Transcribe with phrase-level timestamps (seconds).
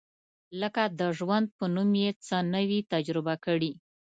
[0.61, 3.71] لکه د ژوند په نوم یې څه نه وي تجربه کړي.